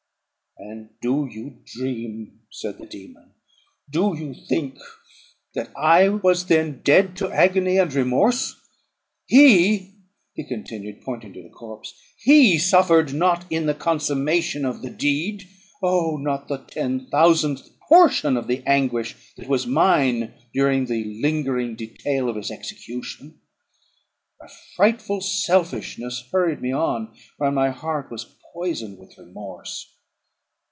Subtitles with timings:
[0.57, 3.31] "And do you dream?" said the dæmon;
[3.89, 4.77] "do you think
[5.55, 8.55] that I was then dead to agony and remorse?
[9.25, 9.95] He,"
[10.35, 15.47] he continued, pointing to the corpse, "he suffered not in the consummation of the deed
[15.81, 16.17] oh!
[16.17, 22.29] not the ten thousandth portion of the anguish that was mine during the lingering detail
[22.29, 23.39] of its execution.
[24.39, 29.87] A frightful selfishness hurried me on, while my heart was poisoned with remorse.